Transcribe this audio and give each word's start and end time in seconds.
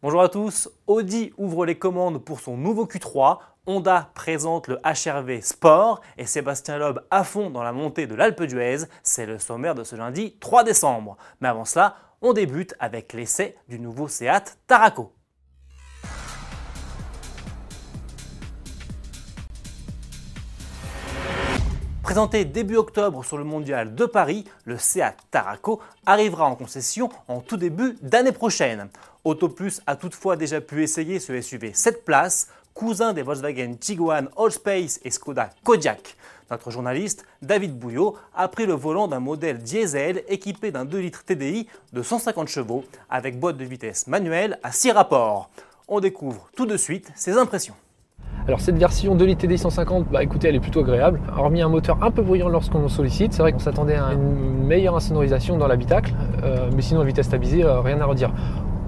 Bonjour 0.00 0.22
à 0.22 0.28
tous, 0.28 0.70
Audi 0.86 1.32
ouvre 1.38 1.66
les 1.66 1.76
commandes 1.76 2.24
pour 2.24 2.38
son 2.38 2.56
nouveau 2.56 2.86
Q3, 2.86 3.38
Honda 3.66 4.12
présente 4.14 4.68
le 4.68 4.78
HRV 4.84 5.40
Sport 5.40 6.02
et 6.16 6.24
Sébastien 6.24 6.78
Loeb 6.78 7.00
à 7.10 7.24
fond 7.24 7.50
dans 7.50 7.64
la 7.64 7.72
montée 7.72 8.06
de 8.06 8.14
l'Alpe 8.14 8.44
d'Huez, 8.44 8.84
c'est 9.02 9.26
le 9.26 9.40
sommaire 9.40 9.74
de 9.74 9.82
ce 9.82 9.96
lundi 9.96 10.36
3 10.38 10.62
décembre. 10.62 11.16
Mais 11.40 11.48
avant 11.48 11.64
cela, 11.64 11.96
on 12.22 12.32
débute 12.32 12.76
avec 12.78 13.12
l'essai 13.12 13.56
du 13.68 13.80
nouveau 13.80 14.06
Seat 14.06 14.60
Tarraco. 14.68 15.17
Présenté 22.08 22.46
début 22.46 22.76
octobre 22.76 23.22
sur 23.22 23.36
le 23.36 23.44
mondial 23.44 23.94
de 23.94 24.06
Paris, 24.06 24.46
le 24.64 24.78
Seat 24.78 25.14
Tarraco 25.30 25.78
arrivera 26.06 26.46
en 26.46 26.54
concession 26.54 27.10
en 27.28 27.40
tout 27.40 27.58
début 27.58 27.98
d'année 28.00 28.32
prochaine. 28.32 28.88
Autoplus 29.24 29.82
a 29.86 29.94
toutefois 29.94 30.34
déjà 30.36 30.62
pu 30.62 30.82
essayer 30.82 31.20
ce 31.20 31.38
SUV 31.38 31.74
7 31.74 32.06
places, 32.06 32.48
cousin 32.72 33.12
des 33.12 33.20
Volkswagen 33.20 33.74
Tiguan 33.74 34.30
Allspace 34.38 35.00
et 35.04 35.10
Skoda 35.10 35.50
Kodiaq. 35.64 36.16
Notre 36.50 36.70
journaliste, 36.70 37.26
David 37.42 37.78
Bouillot, 37.78 38.16
a 38.34 38.48
pris 38.48 38.64
le 38.64 38.72
volant 38.72 39.06
d'un 39.06 39.20
modèle 39.20 39.58
diesel 39.58 40.24
équipé 40.28 40.70
d'un 40.70 40.86
2 40.86 40.98
litres 41.00 41.24
TDI 41.26 41.68
de 41.92 42.02
150 42.02 42.48
chevaux 42.48 42.86
avec 43.10 43.38
boîte 43.38 43.58
de 43.58 43.66
vitesse 43.66 44.06
manuelle 44.06 44.58
à 44.62 44.72
6 44.72 44.92
rapports. 44.92 45.50
On 45.88 46.00
découvre 46.00 46.48
tout 46.56 46.64
de 46.64 46.78
suite 46.78 47.12
ses 47.16 47.36
impressions. 47.36 47.76
Alors 48.48 48.60
cette 48.60 48.78
version 48.78 49.14
2 49.14 49.26
litres 49.26 49.42
TDI 49.42 49.58
150, 49.58 50.06
bah 50.10 50.22
écoutez, 50.22 50.48
elle 50.48 50.54
est 50.54 50.60
plutôt 50.60 50.80
agréable. 50.80 51.20
Hormis 51.36 51.60
un 51.60 51.68
moteur 51.68 51.98
un 52.00 52.10
peu 52.10 52.22
bruyant 52.22 52.48
lorsqu'on 52.48 52.80
le 52.80 52.88
sollicite, 52.88 53.34
c'est 53.34 53.42
vrai 53.42 53.52
qu'on 53.52 53.58
s'attendait 53.58 53.96
à 53.96 54.14
une 54.14 54.66
meilleure 54.66 54.96
insonorisation 54.96 55.58
dans 55.58 55.66
l'habitacle, 55.66 56.14
euh, 56.42 56.70
mais 56.74 56.80
sinon 56.80 57.00
la 57.00 57.06
vitesse 57.06 57.26
stabilisée, 57.26 57.62
euh, 57.62 57.82
rien 57.82 58.00
à 58.00 58.06
redire. 58.06 58.30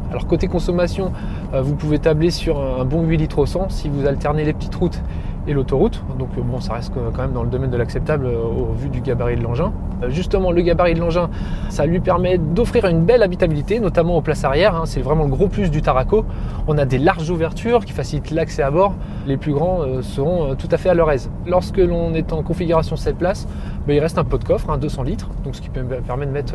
Alors 0.09 0.27
côté 0.27 0.49
consommation, 0.49 1.13
euh, 1.53 1.61
vous 1.61 1.75
pouvez 1.75 1.99
tabler 1.99 2.31
sur 2.31 2.59
un 2.59 2.87
bon 2.87 3.03
8 3.03 3.19
litres 3.19 3.39
au 3.39 3.45
100 3.45 3.69
si 3.69 3.91
vous 3.91 4.07
alternez 4.07 4.45
les 4.45 4.55
petites 4.55 4.75
routes 4.77 5.03
et 5.47 5.53
l'autoroute. 5.53 6.03
Donc 6.19 6.29
euh, 6.37 6.43
bon, 6.43 6.61
ça 6.61 6.75
reste 6.75 6.93
quand 6.95 7.23
même 7.23 7.33
dans 7.33 7.43
le 7.43 7.49
domaine 7.49 7.71
de 7.71 7.77
l'acceptable 7.77 8.27
euh, 8.27 8.43
au 8.43 8.73
vu 8.73 8.89
du 8.89 9.01
gabarit 9.01 9.37
de 9.37 9.43
l'engin. 9.43 9.73
Euh, 10.03 10.11
justement, 10.11 10.53
le 10.53 10.63
gabarit 10.63 10.95
de 10.95 11.01
l'engin, 11.01 11.31
ça 11.69 11.87
lui 11.87 12.01
permet 12.01 12.39
d'offrir 12.39 12.87
une 12.87 13.05
belle 13.05 13.23
habitabilité, 13.23 13.81
notamment 13.81 14.17
aux 14.17 14.23
places 14.23 14.45
arrière. 14.45 14.75
Hein. 14.75 14.87
C'est 14.87 15.01
vraiment 15.01 15.25
le 15.25 15.31
gros 15.31 15.49
plus 15.49 15.71
du 15.71 15.83
Taraco. 15.83 16.25
On 16.69 16.79
a 16.79 16.85
des 16.85 16.99
larges 16.99 17.31
ouvertures 17.31 17.85
qui 17.85 17.93
facilitent 17.93 18.31
l'accès 18.31 18.63
à 18.63 18.71
bord. 18.71 18.95
Les 19.27 19.37
plus 19.37 19.53
grands 19.53 20.03
seront 20.03 20.55
tout 20.55 20.69
à 20.71 20.77
fait 20.77 20.89
à 20.89 20.95
leur 20.95 21.11
aise. 21.11 21.31
Lorsque 21.47 21.79
l'on 21.79 22.15
est 22.15 22.33
en 22.33 22.43
configuration 22.43 22.97
7 22.97 23.17
places, 23.17 23.49
ben, 23.87 23.95
il 23.95 24.01
reste 24.01 24.19
un 24.19 24.25
pot 24.25 24.39
de 24.39 24.45
coffre, 24.45 24.77
200 24.77 25.03
litres, 25.03 25.29
donc 25.45 25.55
ce 25.55 25.61
qui 25.61 25.71
permet 25.71 26.27
de 26.27 26.31
mettre 26.31 26.55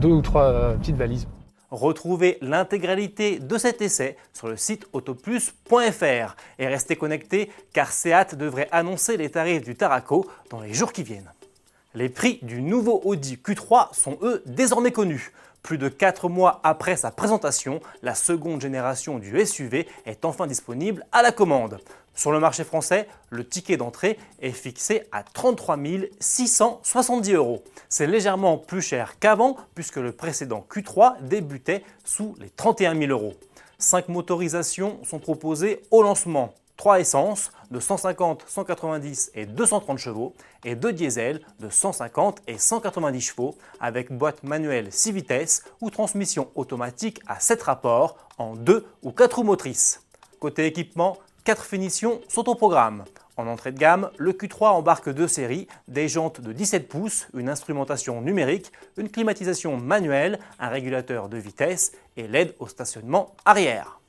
deux 0.00 0.08
ou 0.08 0.22
trois 0.22 0.74
petites 0.78 0.96
valises. 0.96 1.26
Retrouvez 1.72 2.36
l'intégralité 2.42 3.38
de 3.38 3.56
cet 3.56 3.80
essai 3.80 4.18
sur 4.34 4.46
le 4.46 4.58
site 4.58 4.84
autoplus.fr 4.92 6.36
et 6.58 6.66
restez 6.66 6.96
connectés 6.96 7.50
car 7.72 7.90
Seat 7.90 8.34
devrait 8.34 8.68
annoncer 8.72 9.16
les 9.16 9.30
tarifs 9.30 9.64
du 9.64 9.74
Taraco 9.74 10.26
dans 10.50 10.60
les 10.60 10.74
jours 10.74 10.92
qui 10.92 11.02
viennent. 11.02 11.32
Les 11.94 12.10
prix 12.10 12.38
du 12.42 12.60
nouveau 12.60 13.00
Audi 13.04 13.38
Q3 13.42 13.94
sont 13.94 14.18
eux 14.20 14.42
désormais 14.44 14.92
connus. 14.92 15.32
Plus 15.62 15.78
de 15.78 15.88
4 15.88 16.28
mois 16.28 16.60
après 16.64 16.96
sa 16.96 17.12
présentation, 17.12 17.80
la 18.02 18.16
seconde 18.16 18.60
génération 18.60 19.18
du 19.18 19.46
SUV 19.46 19.86
est 20.06 20.24
enfin 20.24 20.48
disponible 20.48 21.06
à 21.12 21.22
la 21.22 21.30
commande. 21.30 21.78
Sur 22.14 22.32
le 22.32 22.40
marché 22.40 22.64
français, 22.64 23.08
le 23.30 23.46
ticket 23.46 23.76
d'entrée 23.76 24.18
est 24.40 24.50
fixé 24.50 25.04
à 25.12 25.22
33 25.22 25.78
670 26.18 27.32
euros. 27.34 27.62
C'est 27.88 28.08
légèrement 28.08 28.58
plus 28.58 28.82
cher 28.82 29.18
qu'avant 29.20 29.56
puisque 29.74 29.96
le 29.96 30.12
précédent 30.12 30.66
Q3 30.68 31.22
débutait 31.22 31.84
sous 32.04 32.34
les 32.40 32.50
31 32.50 32.98
000 32.98 33.12
euros. 33.12 33.34
Cinq 33.78 34.08
motorisations 34.08 34.98
sont 35.04 35.20
proposées 35.20 35.82
au 35.90 36.02
lancement. 36.02 36.54
3 36.76 37.00
essences 37.00 37.52
de 37.70 37.80
150, 37.80 38.44
190 38.46 39.32
et 39.34 39.46
230 39.46 39.98
chevaux 39.98 40.34
et 40.64 40.74
2 40.74 40.92
diesels 40.92 41.40
de 41.60 41.68
150 41.68 42.42
et 42.46 42.58
190 42.58 43.20
chevaux 43.20 43.56
avec 43.80 44.12
boîte 44.12 44.42
manuelle 44.42 44.92
6 44.92 45.12
vitesses 45.12 45.64
ou 45.80 45.90
transmission 45.90 46.50
automatique 46.54 47.20
à 47.26 47.40
7 47.40 47.62
rapports 47.62 48.16
en 48.38 48.56
2 48.56 48.86
ou 49.02 49.12
4 49.12 49.36
roues 49.36 49.44
motrices. 49.44 50.02
Côté 50.40 50.66
équipement, 50.66 51.18
Quatre 51.44 51.64
finitions 51.64 52.20
sont 52.28 52.48
au 52.48 52.54
programme. 52.54 53.02
En 53.36 53.48
entrée 53.48 53.72
de 53.72 53.78
gamme, 53.78 54.10
le 54.16 54.32
Q3 54.32 54.68
embarque 54.68 55.08
deux 55.12 55.26
séries, 55.26 55.66
des 55.88 56.06
jantes 56.06 56.40
de 56.40 56.52
17 56.52 56.88
pouces, 56.88 57.26
une 57.34 57.48
instrumentation 57.48 58.20
numérique, 58.20 58.70
une 58.96 59.08
climatisation 59.08 59.76
manuelle, 59.76 60.38
un 60.60 60.68
régulateur 60.68 61.28
de 61.28 61.38
vitesse 61.38 61.92
et 62.16 62.28
l'aide 62.28 62.54
au 62.60 62.68
stationnement 62.68 63.34
arrière. 63.44 64.01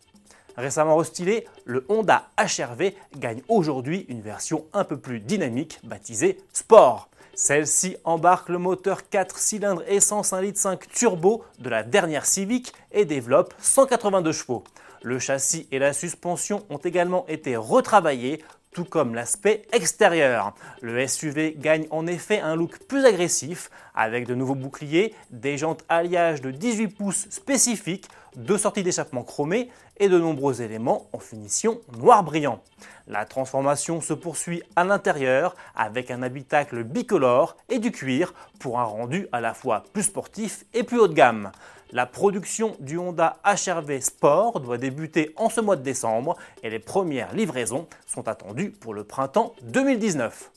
Récemment 0.57 0.97
restylé, 0.97 1.47
le 1.65 1.85
Honda 1.89 2.29
HRV 2.37 2.93
gagne 3.17 3.41
aujourd'hui 3.47 4.05
une 4.07 4.21
version 4.21 4.65
un 4.73 4.83
peu 4.83 4.97
plus 4.97 5.19
dynamique 5.19 5.79
baptisée 5.83 6.37
Sport. 6.53 7.09
Celle-ci 7.33 7.97
embarque 8.03 8.49
le 8.49 8.59
moteur 8.59 9.09
4 9.09 9.39
cylindres 9.39 9.83
essence 9.87 10.33
1.5 10.33 10.41
litre 10.43 10.87
turbo 10.93 11.43
de 11.57 11.69
la 11.69 11.81
dernière 11.81 12.27
Civic 12.27 12.73
et 12.91 13.05
développe 13.05 13.55
182 13.57 14.31
chevaux. 14.31 14.63
Le 15.01 15.17
châssis 15.17 15.67
et 15.71 15.79
la 15.79 15.93
suspension 15.93 16.63
ont 16.69 16.77
également 16.77 17.25
été 17.27 17.55
retravaillés, 17.55 18.43
tout 18.71 18.85
comme 18.85 19.15
l'aspect 19.15 19.63
extérieur. 19.71 20.53
Le 20.81 21.07
SUV 21.07 21.55
gagne 21.57 21.87
en 21.89 22.05
effet 22.05 22.39
un 22.39 22.55
look 22.55 22.77
plus 22.87 23.05
agressif, 23.05 23.71
avec 23.95 24.27
de 24.27 24.35
nouveaux 24.35 24.55
boucliers, 24.55 25.13
des 25.31 25.57
jantes 25.57 25.83
alliage 25.89 26.41
de 26.41 26.51
18 26.51 26.87
pouces 26.89 27.27
spécifiques, 27.31 28.07
deux 28.35 28.57
sorties 28.57 28.83
d'échappement 28.83 29.23
chromées 29.23 29.69
et 29.97 30.09
de 30.09 30.19
nombreux 30.19 30.61
éléments 30.61 31.07
en 31.13 31.19
finition 31.19 31.81
noir 31.97 32.23
brillant. 32.23 32.61
La 33.07 33.25
transformation 33.25 34.01
se 34.01 34.13
poursuit 34.13 34.63
à 34.75 34.83
l'intérieur 34.83 35.55
avec 35.75 36.11
un 36.11 36.23
habitacle 36.23 36.83
bicolore 36.83 37.57
et 37.69 37.79
du 37.79 37.91
cuir 37.91 38.33
pour 38.59 38.79
un 38.79 38.85
rendu 38.85 39.27
à 39.31 39.41
la 39.41 39.53
fois 39.53 39.83
plus 39.93 40.03
sportif 40.03 40.65
et 40.73 40.83
plus 40.83 40.99
haut 40.99 41.07
de 41.07 41.13
gamme. 41.13 41.51
La 41.91 42.07
production 42.07 42.75
du 42.79 42.97
Honda 42.97 43.37
HRV 43.45 43.99
Sport 43.99 44.59
doit 44.59 44.79
débuter 44.79 45.31
en 45.35 45.49
ce 45.49 45.61
mois 45.61 45.75
de 45.75 45.83
décembre 45.83 46.35
et 46.63 46.71
les 46.71 46.79
premières 46.79 47.33
livraisons 47.35 47.87
sont 48.07 48.27
attendues 48.27 48.71
pour 48.71 48.95
le 48.95 49.03
printemps 49.03 49.53
2019. 49.61 50.49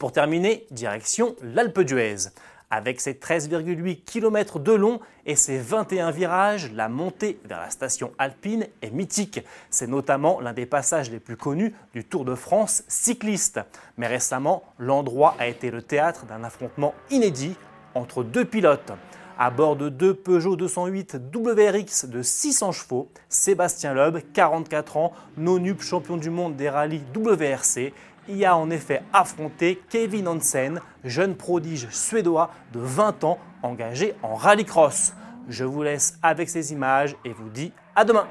Pour 0.00 0.10
terminer, 0.10 0.66
direction 0.72 1.36
l'Alpe 1.40 1.80
d'Huez. 1.82 2.30
Avec 2.74 3.02
ses 3.02 3.12
13,8 3.12 4.02
km 4.02 4.58
de 4.58 4.72
long 4.72 4.98
et 5.26 5.36
ses 5.36 5.58
21 5.58 6.10
virages, 6.10 6.72
la 6.72 6.88
montée 6.88 7.38
vers 7.44 7.60
la 7.60 7.68
station 7.68 8.12
alpine 8.16 8.66
est 8.80 8.90
mythique. 8.90 9.44
C'est 9.68 9.86
notamment 9.86 10.40
l'un 10.40 10.54
des 10.54 10.64
passages 10.64 11.10
les 11.10 11.20
plus 11.20 11.36
connus 11.36 11.74
du 11.92 12.02
Tour 12.02 12.24
de 12.24 12.34
France 12.34 12.82
cycliste. 12.88 13.60
Mais 13.98 14.06
récemment, 14.06 14.62
l'endroit 14.78 15.36
a 15.38 15.48
été 15.48 15.70
le 15.70 15.82
théâtre 15.82 16.24
d'un 16.24 16.44
affrontement 16.44 16.94
inédit 17.10 17.56
entre 17.94 18.24
deux 18.24 18.46
pilotes. 18.46 18.92
À 19.38 19.50
bord 19.50 19.76
de 19.76 19.88
deux 19.88 20.14
Peugeot 20.14 20.56
208 20.56 21.16
WRX 21.34 22.06
de 22.06 22.22
600 22.22 22.72
chevaux, 22.72 23.08
Sébastien 23.28 23.94
Loeb, 23.94 24.18
44 24.32 24.96
ans, 24.96 25.12
non-up 25.36 25.80
champion 25.80 26.16
du 26.16 26.30
monde 26.30 26.56
des 26.56 26.68
rallyes 26.68 27.02
WRC, 27.16 27.92
y 28.28 28.44
a 28.44 28.56
en 28.56 28.70
effet 28.70 29.02
affronté 29.12 29.80
Kevin 29.88 30.28
Hansen, 30.28 30.80
jeune 31.04 31.34
prodige 31.34 31.88
suédois 31.90 32.50
de 32.72 32.80
20 32.80 33.24
ans 33.24 33.38
engagé 33.62 34.14
en 34.22 34.34
rallycross. 34.34 35.14
Je 35.48 35.64
vous 35.64 35.82
laisse 35.82 36.18
avec 36.22 36.48
ces 36.48 36.72
images 36.72 37.16
et 37.24 37.32
vous 37.32 37.48
dis 37.48 37.72
à 37.96 38.04
demain 38.04 38.26